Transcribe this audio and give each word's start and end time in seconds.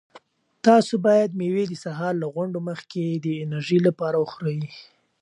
تاسو 0.65 0.93
باید 1.05 1.37
مېوې 1.39 1.65
د 1.69 1.73
سهار 1.83 2.13
له 2.23 2.27
غونډو 2.33 2.59
مخکې 2.69 3.03
د 3.25 3.27
انرژۍ 3.43 3.79
لپاره 3.87 4.17
وخورئ. 4.19 4.59